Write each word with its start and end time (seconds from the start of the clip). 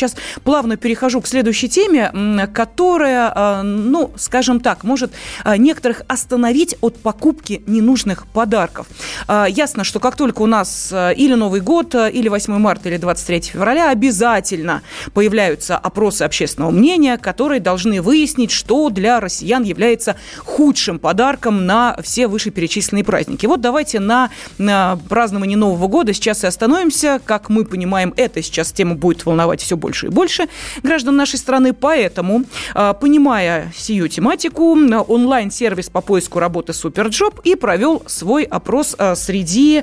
Сейчас 0.00 0.16
плавно 0.44 0.76
перехожу 0.76 1.20
к 1.20 1.26
следующей 1.26 1.68
теме, 1.68 2.10
которая, 2.52 3.32
а, 3.34 3.62
ну, 3.62 4.12
скажем 4.16 4.60
так, 4.60 4.82
может 4.82 5.12
а, 5.44 5.56
некоторых 5.56 6.02
остановить 6.08 6.76
от 6.80 6.98
покупки 6.98 7.62
ненужных 7.66 8.26
подарков. 8.26 8.86
А, 9.28 9.46
ясно, 9.46 9.84
что 9.84 10.00
как 10.00 10.16
только 10.16 10.42
у 10.42 10.46
нас 10.46 10.92
или 10.92 11.34
Новый 11.34 11.60
год, 11.60 11.94
или 11.94 12.28
8 12.28 12.58
марта, 12.58 12.88
или 12.88 12.96
23 12.96 13.40
февраля 13.42 13.90
обязательно 13.90 14.82
появляются 15.12 15.76
опросы 15.76 16.22
общественного 16.22 16.70
мнения, 16.70 17.18
которые 17.18 17.60
должны 17.60 18.00
выяснить, 18.00 18.50
что 18.50 18.88
для 18.90 19.20
россиян 19.20 19.62
является 19.62 20.16
худшим 20.38 20.98
подарком 20.98 21.66
на 21.66 21.96
все 22.02 22.26
вышеперечисленные 22.26 23.04
праздники. 23.04 23.46
Вот 23.46 23.60
давайте 23.60 24.00
на, 24.00 24.30
на 24.58 24.98
празднование 25.08 25.56
Нового 25.56 25.88
года 25.88 26.14
сейчас 26.14 26.44
и 26.44 26.46
остановимся. 26.46 27.20
Как 27.24 27.50
мы 27.50 27.64
понимаем, 27.64 28.14
эта 28.16 28.42
сейчас 28.42 28.72
тема 28.72 28.94
будет 28.94 29.26
волновать 29.26 29.60
все 29.60 29.76
больше 29.76 29.89
больше 29.90 30.06
и 30.06 30.08
больше 30.08 30.48
граждан 30.82 31.16
нашей 31.16 31.38
страны. 31.38 31.72
Поэтому, 31.72 32.44
а, 32.74 32.92
понимая 32.92 33.72
сию 33.76 34.08
тематику, 34.08 34.72
онлайн-сервис 34.72 35.88
по 35.90 36.00
поиску 36.00 36.38
работы 36.38 36.72
Superjob 36.72 37.40
и 37.44 37.56
провел 37.56 38.02
свой 38.06 38.44
опрос 38.44 38.94
а, 38.98 39.16
среди 39.16 39.82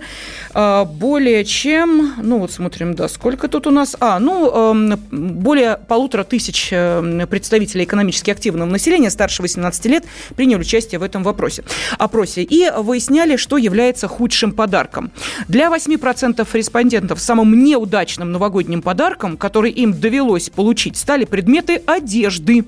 а, 0.54 0.86
более 0.86 1.44
чем, 1.44 2.14
ну 2.22 2.40
вот 2.40 2.52
смотрим, 2.52 2.94
да, 2.94 3.08
сколько 3.10 3.48
тут 3.48 3.68
у 3.68 3.72
нас, 3.72 3.98
а, 4.00 4.20
ну, 4.20 4.96
более 5.12 5.78
полутора 5.88 6.24
тысяч 6.24 6.70
представителей 6.70 7.84
экономически 7.84 8.32
активного 8.32 8.70
населения 8.70 9.10
старше 9.10 9.42
18 9.42 9.86
лет 9.86 10.06
приняли 10.36 10.62
участие 10.62 11.00
в 11.00 11.04
этом 11.04 11.24
вопросе, 11.24 11.64
опросе 11.98 12.44
и 12.44 12.70
выясняли, 12.78 13.36
что 13.36 13.58
является 13.58 14.08
худшим 14.08 14.52
подарком. 14.54 15.12
Для 15.48 15.68
8% 15.68 16.48
респондентов 16.54 17.20
самым 17.20 17.64
неудачным 17.64 18.32
новогодним 18.32 18.82
подарком, 18.82 19.38
который 19.38 19.72
им 19.72 19.97
довелось 20.00 20.50
получить, 20.50 20.98
стали 20.98 21.26
предметы 21.26 21.82
одежды. 21.86 22.66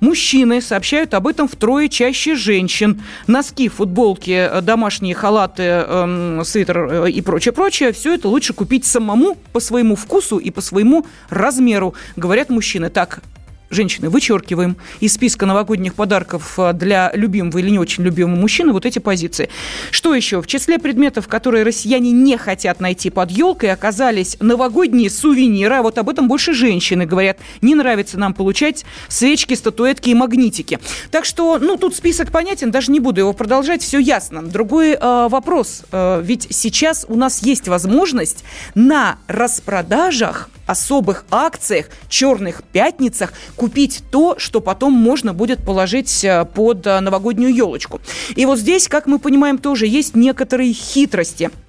Мужчины 0.00 0.60
сообщают 0.60 1.14
об 1.14 1.26
этом 1.26 1.48
втрое 1.48 1.88
чаще 1.88 2.34
женщин. 2.34 3.02
Носки, 3.26 3.68
футболки, 3.68 4.50
домашние 4.62 5.14
халаты, 5.14 5.62
э, 5.62 6.42
свитер 6.44 6.78
э, 7.06 7.10
и 7.10 7.20
прочее-прочее. 7.20 7.92
Все 7.92 8.14
это 8.14 8.28
лучше 8.28 8.52
купить 8.52 8.84
самому 8.84 9.36
по 9.52 9.60
своему 9.60 9.96
вкусу 9.96 10.38
и 10.38 10.50
по 10.50 10.60
своему 10.60 11.06
размеру, 11.30 11.94
говорят 12.16 12.50
мужчины. 12.50 12.90
Так, 12.90 13.22
женщины, 13.72 14.08
вычеркиваем 14.08 14.76
из 15.00 15.14
списка 15.14 15.46
новогодних 15.46 15.94
подарков 15.94 16.58
э, 16.58 16.72
для 16.72 17.10
любимого 17.14 17.58
или 17.58 17.70
не 17.70 17.78
очень 17.78 18.04
любимого 18.04 18.36
мужчины 18.36 18.72
вот 18.72 18.86
эти 18.86 18.98
позиции. 18.98 19.48
Что 19.90 20.14
еще? 20.14 20.40
В 20.40 20.46
числе 20.46 20.78
предметов, 20.78 21.28
которые 21.28 21.64
россияне 21.64 22.12
не 22.12 22.36
хотят 22.36 22.80
найти 22.80 23.10
под 23.10 23.30
елкой, 23.30 23.72
оказались 23.72 24.36
новогодние 24.40 25.10
сувениры. 25.10 25.76
А 25.76 25.82
вот 25.82 25.98
об 25.98 26.08
этом 26.08 26.28
больше 26.28 26.52
женщины 26.52 27.06
говорят. 27.06 27.38
Не 27.60 27.74
нравится 27.74 28.18
нам 28.18 28.34
получать 28.34 28.84
свечки, 29.08 29.54
статуэтки 29.54 30.10
и 30.10 30.14
магнитики. 30.14 30.78
Так 31.10 31.24
что, 31.24 31.58
ну, 31.58 31.76
тут 31.76 31.96
список 31.96 32.30
понятен, 32.30 32.70
даже 32.70 32.92
не 32.92 33.00
буду 33.00 33.20
его 33.20 33.32
продолжать, 33.32 33.82
все 33.82 33.98
ясно. 33.98 34.42
Другой 34.42 34.92
э, 34.92 35.28
вопрос. 35.28 35.82
Э, 35.90 36.20
ведь 36.22 36.48
сейчас 36.50 37.06
у 37.08 37.16
нас 37.16 37.42
есть 37.42 37.68
возможность 37.68 38.44
на 38.74 39.18
распродажах 39.26 40.50
особых 40.66 41.24
акциях, 41.30 41.86
черных 42.08 42.62
пятницах 42.62 43.32
купить 43.62 44.02
то, 44.10 44.34
что 44.38 44.60
потом 44.60 44.92
можно 44.92 45.32
будет 45.32 45.64
положить 45.64 46.24
э, 46.24 46.44
под 46.52 46.84
э, 46.84 46.98
новогоднюю 46.98 47.54
елочку. 47.54 48.00
И 48.34 48.44
вот 48.44 48.58
здесь, 48.58 48.88
как 48.88 49.06
мы 49.06 49.20
понимаем, 49.20 49.56
тоже 49.56 49.86
есть 49.86 50.16
некоторые 50.16 50.72
хитрости– 50.72 51.48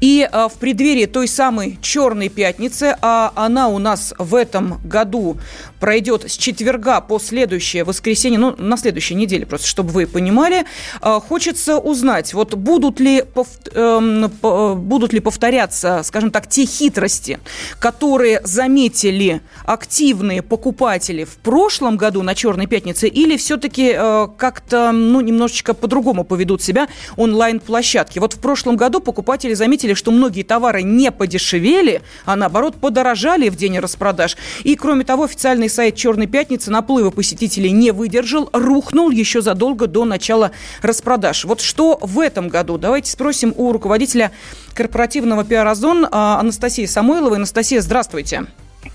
и 0.00 0.28
а, 0.30 0.48
в 0.48 0.54
преддверии 0.54 1.06
той 1.06 1.28
самой 1.28 1.78
черной 1.80 2.28
пятницы, 2.28 2.96
а 3.02 3.32
она 3.36 3.68
у 3.68 3.78
нас 3.78 4.14
в 4.18 4.34
этом 4.34 4.80
году 4.84 5.38
пройдет 5.80 6.30
с 6.30 6.36
четверга 6.36 7.00
по 7.00 7.18
следующее 7.18 7.84
воскресенье, 7.84 8.38
ну, 8.38 8.54
на 8.56 8.76
следующей 8.76 9.14
неделе, 9.14 9.46
просто 9.46 9.66
чтобы 9.66 9.90
вы 9.90 10.06
понимали, 10.06 10.64
а, 11.00 11.20
хочется 11.20 11.78
узнать, 11.78 12.34
вот 12.34 12.54
будут 12.54 13.00
ли, 13.00 13.22
пов, 13.22 13.48
э, 13.72 14.28
будут 14.76 15.12
ли 15.12 15.20
повторяться, 15.20 16.02
скажем 16.04 16.30
так, 16.30 16.48
те 16.48 16.64
хитрости, 16.66 17.40
которые 17.78 18.40
заметили 18.44 19.40
активные 19.64 20.42
покупатели 20.42 21.24
в 21.24 21.36
прошлом 21.36 21.96
году 21.96 22.22
на 22.22 22.34
Черной 22.34 22.66
пятнице, 22.66 23.08
или 23.08 23.36
все-таки 23.36 23.92
э, 23.94 24.28
как-то, 24.36 24.92
ну, 24.92 25.20
немножечко 25.20 25.74
по-другому 25.74 26.24
поведут 26.24 26.62
себя 26.62 26.88
онлайн-площадки. 27.16 28.18
Вот 28.18 28.34
в 28.34 28.38
прошлом 28.40 28.76
году 28.76 29.00
покупатели 29.00 29.41
заметили, 29.50 29.72
заметили, 29.72 29.94
что 29.94 30.10
многие 30.10 30.42
товары 30.42 30.82
не 30.82 31.10
подешевели, 31.10 32.02
а 32.24 32.36
наоборот 32.36 32.76
подорожали 32.76 33.48
в 33.48 33.56
день 33.56 33.78
распродаж. 33.78 34.36
И, 34.64 34.76
кроме 34.76 35.04
того, 35.04 35.24
официальный 35.24 35.68
сайт 35.68 35.96
«Черной 35.96 36.26
пятницы» 36.26 36.70
наплыва 36.70 37.10
посетителей 37.10 37.70
не 37.72 37.90
выдержал, 37.90 38.48
рухнул 38.52 39.10
еще 39.10 39.42
задолго 39.42 39.86
до 39.86 40.04
начала 40.04 40.52
распродаж. 40.82 41.44
Вот 41.44 41.60
что 41.60 41.98
в 42.00 42.20
этом 42.20 42.48
году? 42.48 42.78
Давайте 42.78 43.10
спросим 43.10 43.52
у 43.56 43.72
руководителя 43.72 44.30
корпоративного 44.74 45.44
пиар-озон 45.44 46.06
а, 46.10 46.38
Анастасии 46.38 46.86
Самойловой. 46.86 47.38
Анастасия, 47.38 47.80
здравствуйте. 47.80 48.44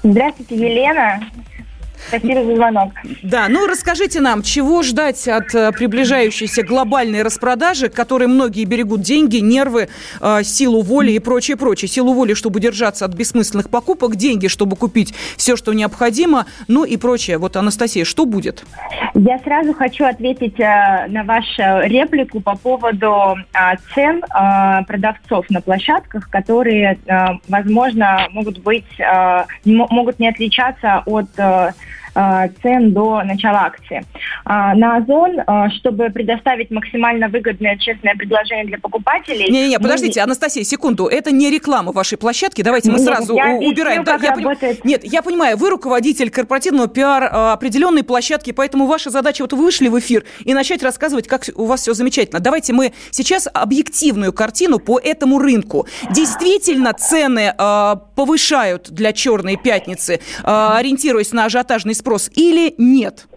Здравствуйте, 0.04 0.56
Елена. 0.56 1.20
Спасибо 2.08 2.44
за 2.44 2.56
звонок. 2.56 2.94
Да, 3.24 3.48
ну 3.50 3.68
расскажите 3.68 4.22
нам, 4.22 4.42
чего 4.42 4.84
ждать 4.84 5.28
от 5.28 5.54
э, 5.54 5.72
приближающейся 5.72 6.64
глобальной 6.64 7.24
распродажи, 7.24 7.90
которой 7.90 8.28
многие 8.28 8.66
берегут 8.66 9.02
деньги, 9.02 9.38
нервы, 9.38 9.90
э, 10.22 10.44
силу 10.44 10.82
воли 10.82 11.12
и 11.12 11.20
прочее, 11.20 11.58
прочее. 11.58 11.90
Силу 11.90 12.14
воли, 12.14 12.34
чтобы 12.34 12.58
удержаться 12.58 13.06
от 13.06 13.14
бессмысленных 13.14 13.70
покупок, 13.70 14.16
деньги, 14.16 14.48
чтобы 14.48 14.76
купить 14.76 15.14
все, 15.38 15.56
что 15.56 15.74
необходимо, 15.74 16.46
ну 16.68 16.84
и 16.84 16.98
прочее. 16.98 17.38
Вот, 17.38 17.56
Анастасия, 17.56 18.06
что 18.06 18.26
будет? 18.26 18.64
Я 19.14 19.40
сразу 19.40 19.74
хочу 19.74 20.06
ответить 20.06 20.60
э, 20.60 21.08
на 21.08 21.24
вашу 21.24 21.88
реплику 21.88 22.40
по 22.40 22.56
поводу 22.56 23.36
цен 23.94 24.22
продавцов 24.88 25.50
на 25.50 25.62
площадках, 25.62 26.30
которые, 26.30 26.98
возможно, 27.48 28.28
могут 28.32 28.60
быть, 28.60 28.86
могут 29.66 30.20
не 30.20 30.30
отличаться 30.30 31.04
от 31.06 31.30
цен 32.62 32.94
до 32.94 33.24
начала 33.24 33.60
акции. 33.60 34.04
А, 34.46 34.74
на 34.76 34.98
Озон, 34.98 35.40
э, 35.40 35.70
чтобы 35.78 36.10
предоставить 36.10 36.72
максимально 36.72 37.28
выгодное, 37.28 37.78
честное 37.78 38.16
предложение 38.16 38.66
для 38.66 38.78
покупателей... 38.80 39.52
Не-не-не, 39.52 39.80
подождите, 39.80 40.22
Анастасия, 40.22 40.64
секунду. 40.64 41.08
Это 41.08 41.32
не 41.32 41.52
реклама 41.52 41.92
вашей 41.92 42.18
площадки. 42.18 42.62
Давайте 42.62 42.90
мы 42.90 42.98
Нет, 42.98 43.08
сразу 43.08 43.36
я 43.36 43.56
убираем. 43.56 44.04
Да, 44.04 44.18
я 44.22 44.32
поним... 44.32 44.50
Нет, 44.84 45.04
я 45.04 45.22
понимаю, 45.22 45.58
вы 45.58 45.70
руководитель 45.70 46.30
корпоративного 46.30 46.88
пиар 46.88 47.24
э, 47.24 47.28
определенной 47.28 48.04
площадки, 48.04 48.52
поэтому 48.52 48.88
ваша 48.88 49.10
задача 49.10 49.44
вот 49.44 49.54
вышли 49.54 49.88
в 49.90 50.00
эфир 50.00 50.26
и 50.44 50.54
начать 50.54 50.82
рассказывать, 50.82 51.28
как 51.28 51.44
у 51.56 51.66
вас 51.66 51.82
все 51.82 51.94
замечательно. 51.94 52.40
Давайте 52.40 52.74
мы 52.74 52.94
сейчас 53.12 53.48
объективную 53.54 54.34
картину 54.34 54.80
по 54.80 54.98
этому 54.98 55.40
рынку. 55.40 55.88
Действительно, 56.12 56.94
цены 56.94 57.54
повышают 58.16 58.90
для 58.90 59.14
черной 59.14 59.58
пятницы, 59.58 60.20
ориентируясь 60.44 61.32
на 61.32 61.46
ажиотажный 61.46 61.94
спрос 61.94 62.07
спрос 62.08 62.32
или 62.36 62.74
нет? 62.78 63.28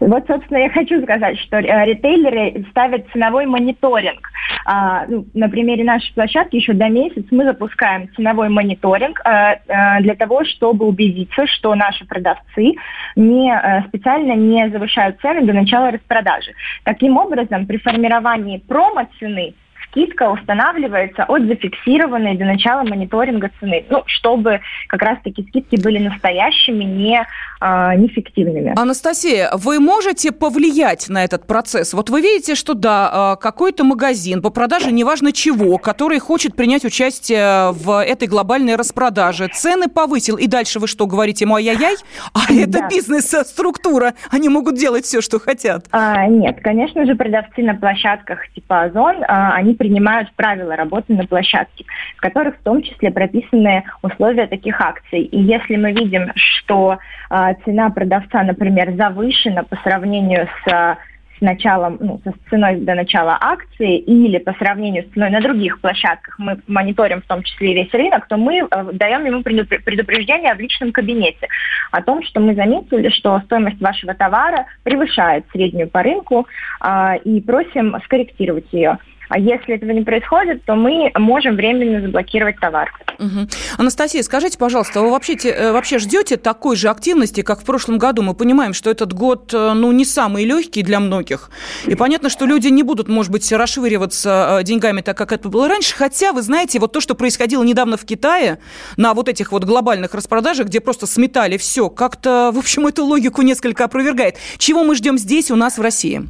Вот, 0.00 0.24
собственно, 0.26 0.58
я 0.58 0.70
хочу 0.70 1.00
сказать, 1.02 1.38
что 1.38 1.56
э, 1.56 1.84
ритейлеры 1.86 2.64
ставят 2.70 3.06
ценовой 3.12 3.46
мониторинг. 3.46 4.28
А, 4.64 5.06
ну, 5.08 5.24
на 5.34 5.48
примере 5.48 5.84
нашей 5.84 6.12
площадки 6.14 6.56
еще 6.56 6.72
до 6.72 6.88
месяца 6.88 7.26
мы 7.30 7.44
запускаем 7.44 8.08
ценовой 8.14 8.48
мониторинг 8.48 9.20
а, 9.24 9.56
а, 9.68 10.00
для 10.00 10.14
того, 10.14 10.44
чтобы 10.44 10.86
убедиться, 10.86 11.46
что 11.46 11.74
наши 11.74 12.04
продавцы 12.06 12.74
не, 13.16 13.52
а, 13.52 13.84
специально 13.88 14.32
не 14.32 14.68
завышают 14.70 15.20
цены 15.20 15.44
до 15.44 15.52
начала 15.52 15.90
распродажи. 15.90 16.52
Таким 16.84 17.16
образом, 17.16 17.66
при 17.66 17.78
формировании 17.78 18.58
промо-цены 18.58 19.54
скидка 19.90 20.30
устанавливается 20.30 21.24
от 21.24 21.42
зафиксированной 21.42 22.36
до 22.36 22.44
начала 22.44 22.82
мониторинга 22.84 23.50
цены, 23.60 23.84
ну, 23.88 24.02
чтобы 24.06 24.60
как 24.88 25.02
раз-таки 25.02 25.46
скидки 25.48 25.80
были 25.82 25.98
настоящими, 25.98 26.84
не, 26.84 27.26
э, 27.60 27.94
не 27.96 28.08
фиктивными. 28.08 28.74
Анастасия, 28.76 29.50
вы 29.54 29.80
можете 29.80 30.32
повлиять 30.32 31.08
на 31.08 31.24
этот 31.24 31.46
процесс? 31.46 31.94
Вот 31.94 32.10
вы 32.10 32.20
видите, 32.20 32.54
что 32.54 32.74
да, 32.74 33.34
э, 33.34 33.42
какой-то 33.42 33.84
магазин 33.84 34.42
по 34.42 34.50
продаже 34.50 34.92
неважно 34.92 35.32
чего, 35.32 35.78
который 35.78 36.18
хочет 36.18 36.54
принять 36.54 36.84
участие 36.84 37.72
в 37.72 38.02
этой 38.02 38.28
глобальной 38.28 38.76
распродаже, 38.76 39.48
цены 39.48 39.88
повысил, 39.88 40.36
и 40.36 40.46
дальше 40.46 40.78
вы 40.78 40.86
что 40.86 41.06
говорите 41.06 41.44
ему 41.44 41.56
ай-яй-яй? 41.56 41.96
А 42.34 42.52
это 42.52 42.80
да. 42.80 42.88
бизнес-структура, 42.88 44.14
они 44.30 44.48
могут 44.48 44.76
делать 44.76 45.04
все, 45.04 45.20
что 45.20 45.38
хотят. 45.38 45.86
А, 45.90 46.26
нет, 46.26 46.58
конечно 46.62 47.06
же, 47.06 47.14
продавцы 47.14 47.62
на 47.62 47.74
площадках 47.74 48.40
типа 48.54 48.82
Озон, 48.82 49.24
а, 49.26 49.54
они 49.54 49.74
принимают 49.78 50.30
правила 50.32 50.76
работы 50.76 51.14
на 51.14 51.26
площадке, 51.26 51.84
в 52.16 52.20
которых 52.20 52.56
в 52.56 52.62
том 52.62 52.82
числе 52.82 53.10
прописаны 53.10 53.84
условия 54.02 54.46
таких 54.46 54.80
акций. 54.80 55.22
И 55.22 55.40
если 55.40 55.76
мы 55.76 55.92
видим, 55.92 56.32
что 56.34 56.98
а, 57.30 57.54
цена 57.64 57.90
продавца, 57.90 58.42
например, 58.42 58.94
завышена 58.96 59.62
по 59.62 59.76
сравнению 59.76 60.48
с 60.66 60.98
с 61.38 61.40
началом, 61.40 61.98
ну, 62.00 62.20
со 62.24 62.34
ценой 62.50 62.76
до 62.76 62.94
начала 62.94 63.38
акции 63.40 63.98
или 63.98 64.38
по 64.38 64.52
сравнению 64.54 65.04
с 65.04 65.12
ценой 65.12 65.30
на 65.30 65.40
других 65.40 65.80
площадках, 65.80 66.38
мы 66.38 66.60
мониторим 66.66 67.22
в 67.22 67.26
том 67.26 67.42
числе 67.42 67.72
и 67.72 67.74
весь 67.74 67.92
рынок, 67.92 68.26
то 68.26 68.36
мы 68.36 68.58
э, 68.58 68.90
даем 68.92 69.24
ему 69.24 69.42
предупреждение 69.42 70.54
в 70.54 70.60
личном 70.60 70.92
кабинете 70.92 71.48
о 71.90 72.02
том, 72.02 72.22
что 72.24 72.40
мы 72.40 72.54
заметили, 72.54 73.08
что 73.10 73.40
стоимость 73.44 73.80
вашего 73.80 74.14
товара 74.14 74.66
превышает 74.82 75.44
среднюю 75.52 75.88
по 75.88 76.02
рынку 76.02 76.46
э, 76.80 77.18
и 77.24 77.40
просим 77.40 77.96
скорректировать 78.04 78.66
ее. 78.72 78.98
А 79.28 79.38
если 79.38 79.74
этого 79.74 79.90
не 79.90 80.02
происходит, 80.02 80.64
то 80.64 80.74
мы 80.74 81.10
можем 81.16 81.56
временно 81.56 82.00
заблокировать 82.00 82.58
товар. 82.60 82.90
Угу. 83.18 83.48
Анастасия, 83.78 84.22
скажите, 84.22 84.58
пожалуйста, 84.58 85.00
вы 85.00 85.10
вообще, 85.10 85.34
э, 85.34 85.72
вообще 85.72 85.98
ждете 85.98 86.36
такой 86.36 86.76
же 86.76 86.88
активности, 86.88 87.42
как 87.42 87.60
в 87.60 87.64
прошлом 87.64 87.98
году? 87.98 88.22
Мы 88.22 88.34
понимаем, 88.34 88.74
что 88.74 88.90
этот 88.90 89.12
год 89.12 89.52
э, 89.52 89.72
ну, 89.74 89.90
не 89.92 90.04
самый 90.04 90.44
легкий 90.44 90.82
для 90.82 91.00
многих. 91.00 91.50
И 91.86 91.94
понятно, 91.94 92.30
что 92.30 92.46
люди 92.46 92.68
не 92.68 92.82
будут, 92.82 93.08
может 93.08 93.32
быть, 93.32 93.50
расшвыриваться 93.50 94.58
э, 94.60 94.64
деньгами 94.64 95.00
так, 95.00 95.18
как 95.18 95.32
это 95.32 95.48
было 95.48 95.68
раньше. 95.68 95.96
Хотя, 95.96 96.32
вы 96.32 96.42
знаете, 96.42 96.78
вот 96.78 96.92
то, 96.92 97.00
что 97.00 97.14
происходило 97.14 97.64
недавно 97.64 97.96
в 97.96 98.04
Китае, 98.04 98.58
на 98.96 99.14
вот 99.14 99.28
этих 99.28 99.50
вот 99.52 99.64
глобальных 99.64 100.14
распродажах, 100.14 100.68
где 100.68 100.80
просто 100.80 101.06
сметали 101.06 101.56
все, 101.56 101.90
как-то, 101.90 102.50
в 102.54 102.58
общем, 102.58 102.86
эту 102.86 103.04
логику 103.04 103.42
несколько 103.42 103.84
опровергает. 103.84 104.36
Чего 104.58 104.84
мы 104.84 104.94
ждем 104.94 105.18
здесь 105.18 105.50
у 105.50 105.56
нас 105.56 105.76
в 105.76 105.82
России? 105.82 106.28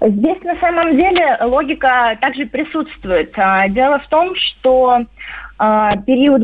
Здесь 0.00 0.42
на 0.42 0.56
самом 0.56 0.96
деле 0.96 1.38
логика 1.40 2.16
также 2.20 2.46
присутствует. 2.46 3.32
А, 3.36 3.68
дело 3.68 3.98
в 3.98 4.08
том, 4.08 4.34
что 4.34 5.04
период 6.06 6.42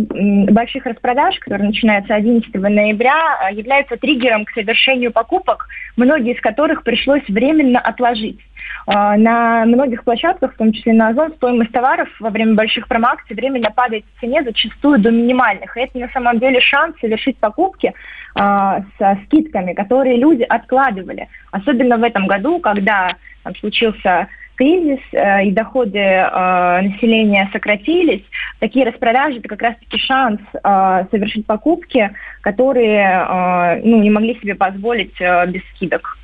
больших 0.53 0.85
распродаж, 0.85 1.39
который 1.39 1.69
начинается 1.69 2.15
11 2.15 2.53
ноября, 2.55 3.15
а, 3.41 3.51
является 3.51 3.97
триггером 3.97 4.45
к 4.45 4.51
совершению 4.51 5.11
покупок, 5.11 5.69
многие 5.97 6.35
из 6.35 6.41
которых 6.43 6.83
пришлось 6.83 7.27
временно 7.29 7.79
отложить. 7.79 8.39
На 8.87 9.65
многих 9.65 10.05
площадках, 10.05 10.55
в 10.55 10.57
том 10.57 10.73
числе 10.73 10.93
на 10.93 11.09
Озон, 11.09 11.33
стоимость 11.37 11.73
товаров 11.73 12.09
во 12.21 12.31
время 12.31 12.55
больших 12.55 12.89
промоакций 12.89 13.35
временно 13.35 13.71
падает 13.71 14.05
в 14.05 14.21
цене 14.21 14.43
зачастую 14.43 14.99
до 14.99 15.11
минимальных. 15.11 15.77
И 15.77 15.81
это 15.81 15.99
на 15.99 16.09
самом 16.09 16.39
деле 16.39 16.61
шанс 16.61 16.97
совершить 17.01 17.37
покупки 17.39 17.95
со 18.35 19.19
скидками, 19.25 19.73
которые 19.73 20.17
люди 20.17 20.43
откладывали. 20.43 21.29
Особенно 21.53 21.97
в 21.97 22.03
этом 22.03 22.27
году, 22.27 22.59
когда 22.59 23.15
там 23.45 23.55
случился 23.57 24.29
кризис 24.57 25.01
э, 25.13 25.47
и 25.47 25.53
доходы 25.53 25.99
э, 25.99 26.81
населения 26.83 27.49
сократились, 27.53 28.25
такие 28.59 28.85
распродажи 28.87 29.39
это 29.39 29.49
как 29.49 29.63
раз-таки 29.63 29.99
шанс 29.99 30.41
э, 30.53 31.05
совершить 31.11 31.47
покупки, 31.47 32.11
которые 32.41 33.81
ну, 33.85 34.01
не 34.01 34.11
могли 34.11 34.39
себе 34.41 34.55
позволить 34.55 35.19
без 35.19 35.63
скидок. 35.75 36.17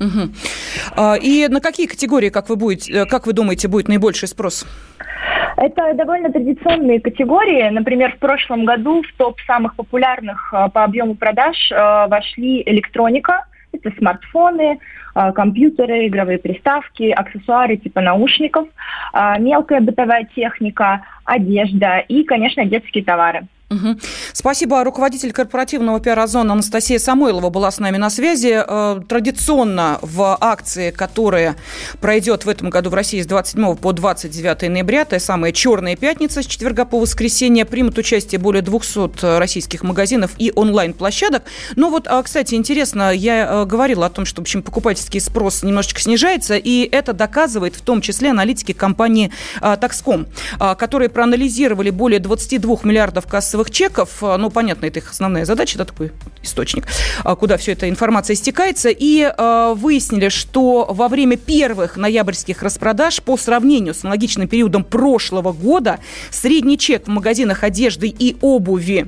Угу. 0.00 1.16
И 1.22 1.46
на 1.48 1.60
какие 1.60 1.86
категории, 1.86 2.28
как 2.28 2.48
вы, 2.48 2.56
будете, 2.56 3.06
как 3.06 3.26
вы 3.26 3.32
думаете, 3.32 3.68
будет 3.68 3.88
наибольший 3.88 4.28
спрос? 4.28 4.66
Это 5.56 5.94
довольно 5.94 6.30
традиционные 6.30 7.00
категории. 7.00 7.68
Например, 7.70 8.12
в 8.12 8.18
прошлом 8.18 8.64
году 8.64 9.02
в 9.02 9.12
топ 9.16 9.40
самых 9.46 9.74
популярных 9.74 10.50
по 10.50 10.84
объему 10.84 11.14
продаж 11.14 11.56
вошли 11.70 12.62
электроника, 12.66 13.45
это 13.76 13.96
смартфоны, 13.98 14.78
а, 15.14 15.32
компьютеры, 15.32 16.06
игровые 16.06 16.38
приставки, 16.38 17.10
аксессуары 17.10 17.76
типа 17.76 18.00
наушников, 18.00 18.68
а, 19.12 19.38
мелкая 19.38 19.80
бытовая 19.80 20.24
техника, 20.34 21.02
одежда 21.24 21.98
и, 21.98 22.24
конечно, 22.24 22.64
детские 22.64 23.04
товары. 23.04 23.46
Угу. 23.68 23.98
Спасибо. 24.32 24.84
Руководитель 24.84 25.32
корпоративного 25.32 25.98
пиар-озона 25.98 26.52
Анастасия 26.52 27.00
Самойлова 27.00 27.50
была 27.50 27.72
с 27.72 27.80
нами 27.80 27.96
на 27.96 28.10
связи. 28.10 28.62
Э, 28.64 29.00
традиционно 29.08 29.98
в 30.02 30.38
акции, 30.40 30.92
которая 30.92 31.56
пройдет 32.00 32.44
в 32.44 32.48
этом 32.48 32.70
году 32.70 32.90
в 32.90 32.94
России 32.94 33.20
с 33.20 33.26
27 33.26 33.74
по 33.74 33.92
29 33.92 34.68
ноября, 34.70 35.04
та 35.04 35.18
самая 35.18 35.50
«Черная 35.50 35.96
пятница» 35.96 36.44
с 36.44 36.46
четверга 36.46 36.84
по 36.84 37.00
воскресенье, 37.00 37.64
примут 37.64 37.98
участие 37.98 38.38
более 38.38 38.62
200 38.62 39.38
российских 39.38 39.82
магазинов 39.82 40.30
и 40.38 40.52
онлайн-площадок. 40.54 41.42
Но 41.74 41.90
вот, 41.90 42.06
а, 42.06 42.22
кстати, 42.22 42.54
интересно, 42.54 43.12
я 43.12 43.48
э, 43.48 43.64
говорила 43.64 44.06
о 44.06 44.10
том, 44.10 44.26
что, 44.26 44.42
в 44.42 44.44
общем, 44.44 44.62
покупательский 44.62 45.20
спрос 45.20 45.64
немножечко 45.64 46.00
снижается, 46.00 46.56
и 46.56 46.88
это 46.88 47.12
доказывает 47.12 47.74
в 47.74 47.80
том 47.80 48.00
числе 48.00 48.30
аналитики 48.30 48.70
компании 48.70 49.32
Taxcom, 49.60 50.26
которые 50.76 51.08
проанализировали 51.08 51.90
более 51.90 52.20
22 52.20 52.78
миллиардов 52.84 53.26
кассовых 53.56 53.70
чеков. 53.70 54.22
А, 54.22 54.36
ну, 54.36 54.50
понятно, 54.50 54.86
это 54.86 54.98
их 54.98 55.10
основная 55.10 55.44
задача, 55.44 55.76
это 55.76 55.86
такой 55.86 56.12
источник, 56.42 56.86
а, 57.24 57.34
куда 57.36 57.56
все 57.56 57.72
эта 57.72 57.88
информация 57.88 58.36
стекается. 58.36 58.90
И 58.90 59.22
э, 59.22 59.74
выяснили, 59.76 60.28
что 60.28 60.86
во 60.90 61.08
время 61.08 61.36
первых 61.36 61.96
ноябрьских 61.96 62.62
распродаж 62.62 63.22
по 63.22 63.36
сравнению 63.36 63.94
с 63.94 64.04
аналогичным 64.04 64.48
периодом 64.48 64.84
прошлого 64.84 65.52
года 65.52 65.98
средний 66.30 66.78
чек 66.78 67.06
в 67.06 67.10
магазинах 67.10 67.64
одежды 67.64 68.08
и 68.08 68.36
обуви 68.40 69.06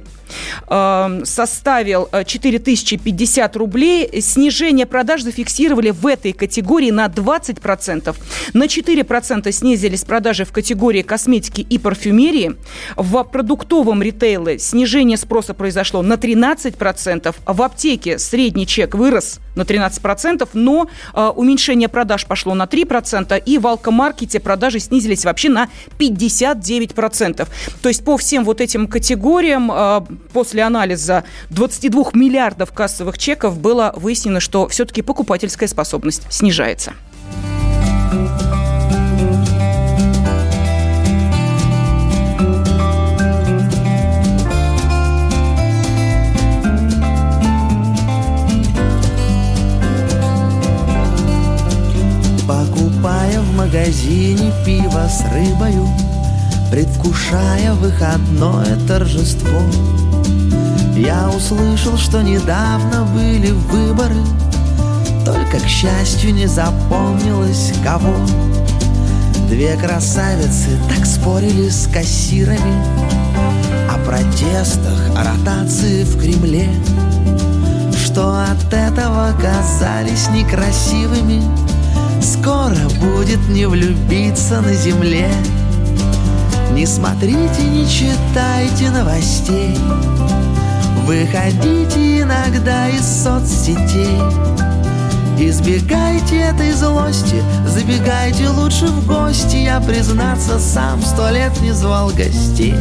составил 1.25 2.09
4050 2.27 3.57
э, 3.57 3.59
рублей. 3.59 4.21
Снижение 4.21 4.85
продаж 4.87 5.23
зафиксировали 5.23 5.91
в 5.91 6.07
этой 6.07 6.33
категории 6.33 6.91
на 6.91 7.07
20%. 7.07 8.15
На 8.53 8.65
4% 8.65 9.53
снизились 9.53 10.05
продажи 10.05 10.45
в 10.45 10.53
категории 10.53 11.03
косметики 11.03 11.63
и 11.63 11.79
парфюмерии. 11.79 12.57
В 12.97 13.25
продуктовом 13.25 14.03
ритейле 14.03 14.38
снижение 14.59 15.17
спроса 15.17 15.55
произошло 15.55 16.03
на 16.03 16.15
13%. 16.15 17.35
В 17.47 17.63
аптеке 17.63 18.19
средний 18.19 18.67
чек 18.67 18.95
вырос 18.95 19.41
на 19.55 19.63
13%, 19.63 20.49
но 20.55 20.89
э, 21.15 21.27
уменьшение 21.35 21.89
продаж 21.89 22.27
пошло 22.27 22.55
на 22.55 22.65
3%, 22.65 23.43
и 23.45 23.59
в 23.59 23.67
алкомаркете 23.67 24.41
продажи 24.41 24.79
снизились 24.79 25.25
вообще 25.25 25.49
на 25.49 25.69
59%. 25.99 27.49
То 27.83 27.89
есть 27.89 28.05
по 28.05 28.17
всем 28.17 28.45
вот 28.45 28.61
этим 28.61 28.87
категориям 28.87 29.71
э, 29.73 30.01
после 30.33 30.63
анализа 30.63 31.25
22 31.51 32.11
миллиардов 32.15 32.73
кассовых 32.73 33.19
чеков 33.19 33.59
было 33.59 33.93
выяснено, 33.97 34.41
что 34.41 34.69
все-таки 34.69 35.03
покупательская 35.03 35.69
способность 35.69 36.23
снижается. 36.31 36.95
Покупая 38.11 38.48
пиво 54.69 55.09
с 55.09 55.23
рыбою 55.33 55.89
Предвкушая 56.71 57.73
выходное 57.73 58.77
торжество. 58.87 59.63
Я 60.95 61.31
услышал, 61.31 61.97
что 61.97 62.21
недавно 62.21 63.07
были 63.07 63.53
выборы 63.53 64.23
Только, 65.25 65.59
к 65.59 65.67
счастью, 65.67 66.35
не 66.35 66.47
запомнилось 66.47 67.73
кого. 67.83 68.15
Две 69.49 69.75
красавицы 69.79 70.79
так 70.95 71.07
спорили 71.07 71.71
с 71.71 71.87
кассирами 71.87 72.75
О 73.89 73.97
протестах, 74.05 75.01
о 75.17 75.25
ротации 75.25 76.05
в 76.05 76.21
Кремле 76.21 76.69
Что 77.97 78.43
от 78.43 78.75
этого 78.75 79.33
казались 79.41 80.29
некрасивыми 80.29 81.43
будет 82.99 83.49
не 83.49 83.67
влюбиться 83.67 84.61
на 84.61 84.75
земле. 84.75 85.31
Не 86.73 86.87
смотрите, 86.87 87.63
не 87.63 87.89
читайте 87.89 88.91
новостей. 88.91 89.77
Выходите 91.07 92.21
иногда 92.21 92.89
из 92.89 93.03
соцсетей. 93.03 94.19
Избегайте 95.41 96.37
этой 96.37 96.73
злости, 96.73 97.43
забегайте 97.67 98.49
лучше 98.49 98.87
в 98.87 99.07
гости. 99.07 99.57
Я, 99.57 99.81
признаться, 99.81 100.59
сам 100.59 101.01
сто 101.01 101.31
лет 101.31 101.53
не 101.61 101.73
звал 101.73 102.09
гостей. 102.09 102.75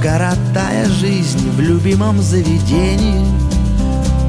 Коротая 0.00 0.88
жизнь 0.88 1.50
в 1.50 1.60
любимом 1.60 2.20
заведении 2.22 3.43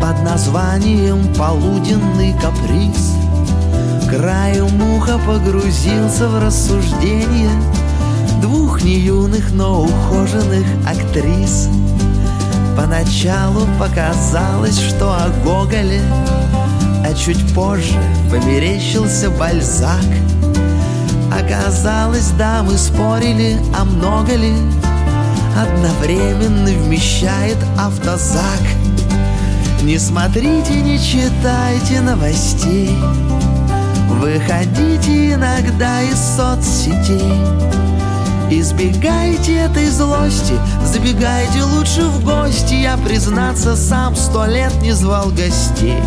Под 0.01 0.21
названием 0.23 1.33
«Полуденный 1.35 2.33
каприз» 2.33 3.13
Краю 4.09 4.69
муха 4.69 5.17
погрузился 5.25 6.27
в 6.27 6.39
рассуждение 6.39 7.49
Двух 8.41 8.83
неюных, 8.83 9.51
но 9.51 9.83
ухоженных 9.83 10.65
актрис. 10.85 11.69
Поначалу 12.77 13.67
показалось, 13.79 14.79
что 14.79 15.11
о 15.11 15.29
Гоголе 15.43 16.01
А 17.03 17.13
чуть 17.13 17.53
позже 17.53 17.99
померещился 18.29 19.29
Бальзак. 19.29 20.05
Оказалось, 21.31 22.29
да, 22.37 22.63
мы 22.63 22.77
спорили, 22.77 23.57
а 23.77 23.83
много 23.83 24.35
ли? 24.35 24.53
Одновременно 25.57 26.69
вмещает 26.69 27.57
автозак 27.77 28.61
Не 29.85 29.99
смотрите, 29.99 30.81
не 30.81 30.97
читайте 30.97 32.01
новостей. 32.01 32.89
Выходите 34.09 35.33
иногда 35.33 36.01
из 36.01 36.17
соцсетей. 36.17 37.31
Избегайте 38.49 39.57
этой 39.57 39.85
злости, 39.89 40.55
забегайте 40.83 41.61
лучше 41.61 42.01
в 42.01 42.25
гости. 42.25 42.73
Я, 42.73 42.97
признаться, 42.97 43.75
сам 43.75 44.15
сто 44.15 44.47
лет 44.47 44.73
не 44.81 44.91
звал 44.91 45.29
гостей. 45.29 46.01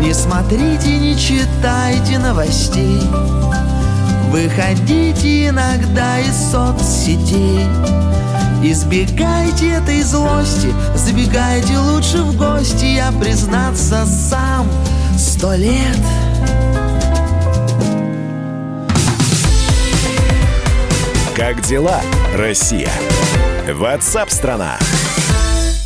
Не 0.00 0.14
смотрите, 0.14 0.98
не 0.98 1.18
читайте 1.18 2.20
новостей. 2.20 3.02
Выходите 4.30 5.48
иногда 5.48 6.20
из 6.20 6.52
соцсетей 6.52 7.66
Избегайте 8.62 9.70
этой 9.70 10.02
злости, 10.02 10.72
забегайте 10.96 11.78
лучше 11.78 12.18
в 12.18 12.36
гости 12.36 12.86
Я, 12.86 13.12
признаться, 13.12 14.04
сам 14.04 14.66
сто 15.16 15.54
лет 15.54 15.96
Как 21.36 21.62
дела, 21.62 22.00
Россия? 22.34 22.90
Ватсап-страна! 23.68 24.76
страна 24.80 25.07